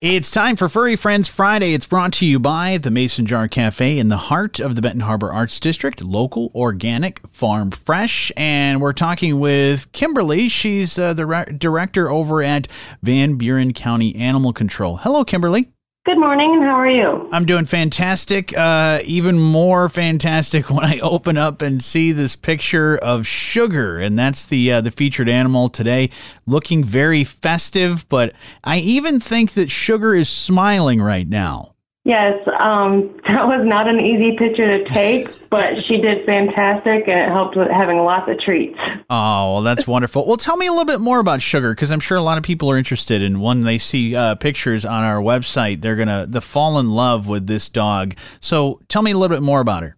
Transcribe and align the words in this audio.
It's 0.00 0.30
time 0.30 0.54
for 0.54 0.68
Furry 0.68 0.94
Friends 0.94 1.26
Friday. 1.26 1.74
It's 1.74 1.84
brought 1.84 2.12
to 2.14 2.24
you 2.24 2.38
by 2.38 2.78
the 2.78 2.88
Mason 2.88 3.26
Jar 3.26 3.48
Cafe 3.48 3.98
in 3.98 4.10
the 4.10 4.16
heart 4.16 4.60
of 4.60 4.76
the 4.76 4.80
Benton 4.80 5.00
Harbor 5.00 5.32
Arts 5.32 5.58
District, 5.58 6.00
local, 6.04 6.52
organic, 6.54 7.18
farm 7.30 7.72
fresh. 7.72 8.30
And 8.36 8.80
we're 8.80 8.92
talking 8.92 9.40
with 9.40 9.90
Kimberly. 9.90 10.48
She's 10.48 11.00
uh, 11.00 11.14
the 11.14 11.26
re- 11.26 11.46
director 11.46 12.08
over 12.12 12.44
at 12.44 12.68
Van 13.02 13.34
Buren 13.34 13.72
County 13.72 14.14
Animal 14.14 14.52
Control. 14.52 14.98
Hello, 14.98 15.24
Kimberly. 15.24 15.72
Good 16.08 16.18
morning, 16.18 16.54
and 16.54 16.62
how 16.62 16.76
are 16.76 16.88
you? 16.88 17.28
I'm 17.32 17.44
doing 17.44 17.66
fantastic. 17.66 18.56
Uh, 18.56 19.00
even 19.04 19.38
more 19.38 19.90
fantastic 19.90 20.70
when 20.70 20.82
I 20.82 21.00
open 21.00 21.36
up 21.36 21.60
and 21.60 21.84
see 21.84 22.12
this 22.12 22.34
picture 22.34 22.96
of 22.96 23.26
Sugar, 23.26 23.98
and 23.98 24.18
that's 24.18 24.46
the 24.46 24.72
uh, 24.72 24.80
the 24.80 24.90
featured 24.90 25.28
animal 25.28 25.68
today, 25.68 26.08
looking 26.46 26.82
very 26.82 27.24
festive. 27.24 28.08
But 28.08 28.32
I 28.64 28.78
even 28.78 29.20
think 29.20 29.52
that 29.52 29.70
Sugar 29.70 30.14
is 30.14 30.30
smiling 30.30 31.02
right 31.02 31.28
now. 31.28 31.74
Yes, 32.08 32.40
um, 32.58 33.14
that 33.28 33.46
was 33.46 33.66
not 33.66 33.86
an 33.86 34.00
easy 34.00 34.34
picture 34.38 34.66
to 34.66 34.88
take, 34.88 35.28
but 35.50 35.84
she 35.86 35.98
did 35.98 36.24
fantastic, 36.24 37.06
and 37.06 37.20
it 37.20 37.28
helped 37.28 37.54
with 37.54 37.68
having 37.68 37.98
lots 37.98 38.30
of 38.30 38.40
treats. 38.40 38.78
Oh, 39.10 39.52
well, 39.52 39.62
that's 39.62 39.86
wonderful. 39.86 40.26
Well, 40.26 40.38
tell 40.38 40.56
me 40.56 40.66
a 40.66 40.70
little 40.70 40.86
bit 40.86 41.00
more 41.00 41.20
about 41.20 41.42
Sugar, 41.42 41.74
because 41.74 41.92
I'm 41.92 42.00
sure 42.00 42.16
a 42.16 42.22
lot 42.22 42.38
of 42.38 42.44
people 42.44 42.70
are 42.70 42.78
interested. 42.78 43.22
And 43.22 43.42
when 43.42 43.60
they 43.60 43.76
see 43.76 44.16
uh, 44.16 44.36
pictures 44.36 44.86
on 44.86 45.04
our 45.04 45.20
website, 45.20 45.82
they're 45.82 45.96
gonna 45.96 46.24
the 46.26 46.40
fall 46.40 46.78
in 46.78 46.92
love 46.92 47.28
with 47.28 47.46
this 47.46 47.68
dog. 47.68 48.14
So, 48.40 48.80
tell 48.88 49.02
me 49.02 49.10
a 49.10 49.18
little 49.18 49.36
bit 49.36 49.42
more 49.42 49.60
about 49.60 49.82
her. 49.82 49.88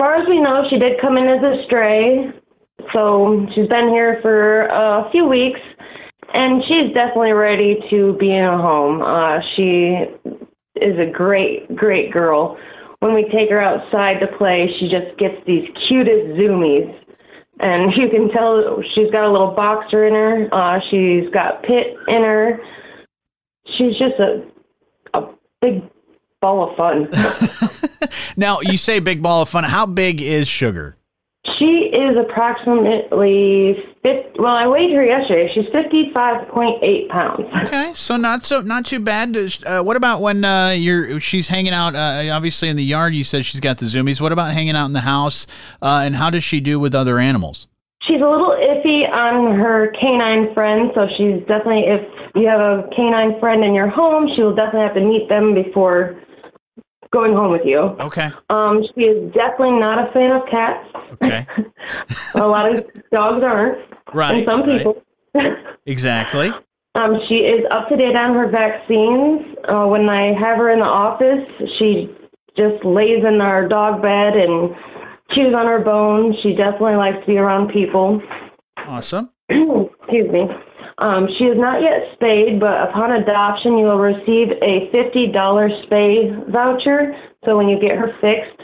As 0.00 0.02
far 0.02 0.16
as 0.16 0.28
we 0.28 0.40
know, 0.40 0.64
she 0.70 0.76
did 0.76 1.00
come 1.00 1.16
in 1.18 1.28
as 1.28 1.40
a 1.40 1.62
stray, 1.66 2.32
so 2.92 3.46
she's 3.54 3.68
been 3.68 3.90
here 3.90 4.18
for 4.22 4.62
a 4.62 5.08
few 5.12 5.24
weeks, 5.24 5.60
and 6.34 6.64
she's 6.66 6.92
definitely 6.94 7.30
ready 7.30 7.78
to 7.90 8.14
be 8.14 8.34
in 8.34 8.44
a 8.44 8.58
home. 8.58 9.02
Uh, 9.02 9.38
she 9.54 10.06
is 10.82 10.98
a 10.98 11.10
great, 11.10 11.74
great 11.76 12.12
girl. 12.12 12.58
When 13.00 13.14
we 13.14 13.24
take 13.24 13.50
her 13.50 13.60
outside 13.60 14.20
to 14.20 14.26
play, 14.36 14.68
she 14.78 14.88
just 14.88 15.16
gets 15.18 15.36
these 15.46 15.68
cutest 15.88 16.38
zoomies. 16.38 16.94
And 17.60 17.92
you 17.96 18.08
can 18.10 18.30
tell 18.30 18.82
she's 18.94 19.10
got 19.10 19.24
a 19.24 19.30
little 19.30 19.52
boxer 19.52 20.06
in 20.06 20.14
her. 20.14 20.48
Uh, 20.52 20.80
she's 20.90 21.28
got 21.30 21.62
pit 21.62 21.96
in 22.08 22.22
her. 22.22 22.60
She's 23.76 23.96
just 23.98 24.18
a, 24.18 24.44
a 25.14 25.32
big 25.60 25.82
ball 26.40 26.70
of 26.70 26.76
fun. 26.76 27.08
now, 28.36 28.60
you 28.60 28.76
say 28.76 28.98
big 28.98 29.22
ball 29.22 29.42
of 29.42 29.48
fun. 29.48 29.64
How 29.64 29.86
big 29.86 30.20
is 30.20 30.48
Sugar? 30.48 30.96
She 31.60 31.90
is 31.92 32.16
approximately 32.16 33.76
50, 34.02 34.40
well, 34.40 34.54
I 34.54 34.66
weighed 34.66 34.94
her 34.94 35.04
yesterday. 35.04 35.50
She's 35.52 35.66
55.8 35.66 37.08
pounds. 37.10 37.44
Okay, 37.66 37.92
so 37.92 38.16
not 38.16 38.46
so 38.46 38.62
not 38.62 38.86
too 38.86 38.98
bad. 38.98 39.36
Uh, 39.66 39.82
what 39.82 39.94
about 39.98 40.22
when 40.22 40.42
uh, 40.42 40.70
you're 40.70 41.20
she's 41.20 41.48
hanging 41.48 41.74
out 41.74 41.94
uh, 41.94 42.30
obviously 42.32 42.70
in 42.70 42.76
the 42.76 42.84
yard, 42.84 43.14
you 43.14 43.24
said 43.24 43.44
she's 43.44 43.60
got 43.60 43.76
the 43.76 43.84
zoomies. 43.84 44.22
What 44.22 44.32
about 44.32 44.54
hanging 44.54 44.74
out 44.74 44.86
in 44.86 44.94
the 44.94 45.02
house? 45.02 45.46
Uh, 45.82 46.00
and 46.02 46.16
how 46.16 46.30
does 46.30 46.44
she 46.44 46.60
do 46.60 46.80
with 46.80 46.94
other 46.94 47.18
animals? 47.18 47.68
She's 48.08 48.22
a 48.22 48.26
little 48.26 48.56
iffy 48.56 49.06
on 49.12 49.58
her 49.60 49.92
canine 50.00 50.54
friends, 50.54 50.92
so 50.94 51.08
she's 51.18 51.40
definitely 51.46 51.84
if 51.88 52.00
you 52.34 52.48
have 52.48 52.60
a 52.60 52.88
canine 52.96 53.38
friend 53.38 53.62
in 53.62 53.74
your 53.74 53.88
home, 53.88 54.30
she 54.34 54.42
will 54.42 54.54
definitely 54.54 54.86
have 54.86 54.94
to 54.94 55.04
meet 55.04 55.28
them 55.28 55.52
before 55.52 56.18
going 57.12 57.32
home 57.32 57.50
with 57.50 57.62
you. 57.64 57.78
Okay. 57.78 58.30
Um, 58.48 58.82
she 58.94 59.06
is 59.06 59.32
definitely 59.32 59.78
not 59.78 60.08
a 60.08 60.12
fan 60.12 60.32
of 60.32 60.48
cats. 60.48 60.86
Okay. 61.14 61.46
a 62.34 62.46
lot 62.46 62.72
of 62.72 62.86
dogs 63.10 63.42
aren't. 63.42 63.78
Right. 64.14 64.36
And 64.36 64.44
some 64.44 64.62
people. 64.64 65.02
Right. 65.34 65.52
exactly. 65.86 66.50
Um, 66.94 67.20
she 67.28 67.36
is 67.36 67.64
up 67.70 67.88
to 67.88 67.96
date 67.96 68.16
on 68.16 68.34
her 68.34 68.48
vaccines. 68.48 69.56
Uh, 69.68 69.86
when 69.86 70.08
I 70.08 70.32
have 70.38 70.58
her 70.58 70.70
in 70.70 70.80
the 70.80 70.86
office, 70.86 71.46
she 71.78 72.14
just 72.56 72.84
lays 72.84 73.24
in 73.24 73.40
our 73.40 73.68
dog 73.68 74.02
bed 74.02 74.36
and 74.36 74.74
chews 75.32 75.54
on 75.54 75.66
her 75.66 75.80
bones. 75.80 76.36
She 76.42 76.54
definitely 76.54 76.96
likes 76.96 77.20
to 77.20 77.26
be 77.26 77.38
around 77.38 77.72
people. 77.72 78.20
Awesome. 78.76 79.30
Excuse 79.48 80.30
me. 80.30 80.48
Um, 81.00 81.28
she 81.38 81.44
is 81.44 81.58
not 81.58 81.82
yet 81.82 82.12
spayed, 82.14 82.60
but 82.60 82.88
upon 82.88 83.12
adoption, 83.12 83.78
you 83.78 83.86
will 83.86 83.98
receive 83.98 84.50
a 84.62 84.90
$50 84.92 85.32
spay 85.88 86.50
voucher. 86.50 87.16
So 87.44 87.56
when 87.56 87.68
you 87.68 87.80
get 87.80 87.96
her 87.96 88.14
fixed, 88.20 88.60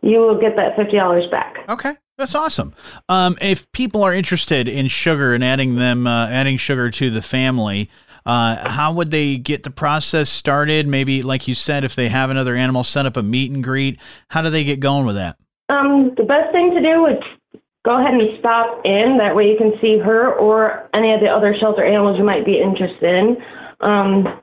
you 0.00 0.20
will 0.20 0.40
get 0.40 0.56
that 0.56 0.76
$50 0.76 1.30
back. 1.30 1.56
Okay. 1.68 1.94
That's 2.18 2.34
awesome. 2.34 2.74
Um, 3.08 3.36
if 3.40 3.70
people 3.72 4.04
are 4.04 4.12
interested 4.12 4.68
in 4.68 4.86
sugar 4.88 5.34
and 5.34 5.42
adding 5.42 5.76
them, 5.76 6.06
uh, 6.06 6.28
adding 6.28 6.56
sugar 6.56 6.90
to 6.90 7.10
the 7.10 7.22
family, 7.22 7.90
uh, 8.24 8.68
how 8.68 8.92
would 8.92 9.10
they 9.10 9.38
get 9.38 9.64
the 9.64 9.70
process 9.70 10.30
started? 10.30 10.86
Maybe, 10.86 11.22
like 11.22 11.48
you 11.48 11.54
said, 11.54 11.84
if 11.84 11.96
they 11.96 12.08
have 12.08 12.30
another 12.30 12.54
animal, 12.54 12.84
set 12.84 13.06
up 13.06 13.16
a 13.16 13.22
meet 13.22 13.50
and 13.50 13.64
greet. 13.64 13.98
How 14.28 14.42
do 14.42 14.50
they 14.50 14.62
get 14.62 14.78
going 14.78 15.06
with 15.06 15.16
that? 15.16 15.36
Um, 15.68 16.12
the 16.16 16.22
best 16.22 16.52
thing 16.52 16.72
to 16.74 16.82
do 16.82 17.06
is 17.06 17.16
go 17.84 17.98
ahead 17.98 18.14
and 18.14 18.38
stop 18.38 18.80
in. 18.84 19.18
That 19.18 19.34
way 19.34 19.50
you 19.50 19.56
can 19.56 19.72
see 19.80 19.98
her 19.98 20.32
or 20.34 20.88
any 20.94 21.12
of 21.12 21.18
the 21.20 21.26
other 21.28 21.56
shelter 21.58 21.82
animals 21.84 22.16
you 22.18 22.24
might 22.24 22.46
be 22.46 22.60
interested 22.60 23.12
in. 23.14 23.36
Um, 23.80 24.40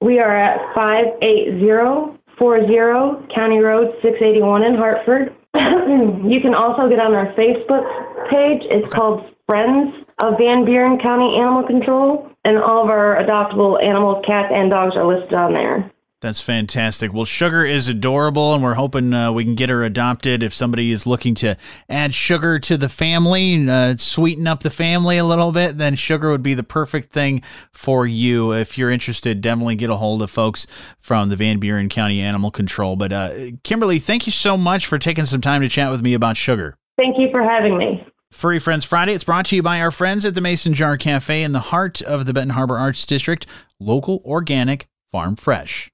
we 0.00 0.20
are 0.20 0.36
at 0.36 0.74
58040 0.74 3.34
County 3.34 3.58
Road 3.58 3.92
681 4.02 4.62
in 4.62 4.76
Hartford. 4.76 5.34
you 5.54 6.40
can 6.40 6.54
also 6.54 6.88
get 6.88 7.00
on 7.00 7.14
our 7.14 7.32
Facebook 7.34 7.84
page. 8.30 8.62
It's 8.70 8.88
called 8.92 9.34
Friends 9.46 9.92
of 10.20 10.38
Van 10.38 10.64
Buren 10.64 10.98
County 10.98 11.36
Animal 11.38 11.64
Control, 11.66 12.30
and 12.44 12.58
all 12.58 12.84
of 12.84 12.90
our 12.90 13.16
adoptable 13.22 13.82
animals, 13.82 14.22
cats, 14.26 14.52
and 14.54 14.70
dogs 14.70 14.94
are 14.96 15.06
listed 15.06 15.32
on 15.34 15.54
there. 15.54 15.90
That's 16.22 16.40
fantastic. 16.40 17.12
Well, 17.12 17.26
Sugar 17.26 17.66
is 17.66 17.88
adorable, 17.88 18.54
and 18.54 18.62
we're 18.62 18.74
hoping 18.74 19.12
uh, 19.12 19.32
we 19.32 19.44
can 19.44 19.54
get 19.54 19.68
her 19.68 19.84
adopted. 19.84 20.42
If 20.42 20.54
somebody 20.54 20.90
is 20.90 21.06
looking 21.06 21.34
to 21.36 21.58
add 21.90 22.14
Sugar 22.14 22.58
to 22.60 22.78
the 22.78 22.88
family, 22.88 23.68
uh, 23.68 23.96
sweeten 23.98 24.46
up 24.46 24.62
the 24.62 24.70
family 24.70 25.18
a 25.18 25.24
little 25.24 25.52
bit, 25.52 25.76
then 25.76 25.94
Sugar 25.94 26.30
would 26.30 26.42
be 26.42 26.54
the 26.54 26.62
perfect 26.62 27.12
thing 27.12 27.42
for 27.70 28.06
you. 28.06 28.52
If 28.52 28.78
you're 28.78 28.90
interested, 28.90 29.42
definitely 29.42 29.76
get 29.76 29.90
a 29.90 29.96
hold 29.96 30.22
of 30.22 30.30
folks 30.30 30.66
from 30.98 31.28
the 31.28 31.36
Van 31.36 31.58
Buren 31.58 31.90
County 31.90 32.22
Animal 32.22 32.50
Control. 32.50 32.96
But 32.96 33.12
uh, 33.12 33.34
Kimberly, 33.62 33.98
thank 33.98 34.24
you 34.24 34.32
so 34.32 34.56
much 34.56 34.86
for 34.86 34.98
taking 34.98 35.26
some 35.26 35.42
time 35.42 35.60
to 35.60 35.68
chat 35.68 35.90
with 35.90 36.00
me 36.00 36.14
about 36.14 36.38
Sugar. 36.38 36.78
Thank 36.96 37.18
you 37.18 37.28
for 37.30 37.42
having 37.42 37.76
me. 37.76 38.06
Furry 38.32 38.58
Friends 38.58 38.86
Friday. 38.86 39.12
It's 39.12 39.22
brought 39.22 39.46
to 39.46 39.56
you 39.56 39.62
by 39.62 39.82
our 39.82 39.90
friends 39.90 40.24
at 40.24 40.34
the 40.34 40.40
Mason 40.40 40.72
Jar 40.72 40.96
Cafe 40.96 41.42
in 41.42 41.52
the 41.52 41.60
heart 41.60 42.00
of 42.00 42.24
the 42.24 42.32
Benton 42.32 42.50
Harbor 42.50 42.78
Arts 42.78 43.04
District, 43.04 43.46
local, 43.78 44.22
organic, 44.24 44.88
farm 45.12 45.36
fresh. 45.36 45.90